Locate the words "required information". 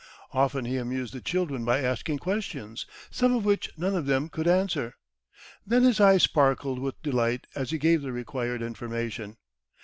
8.11-9.37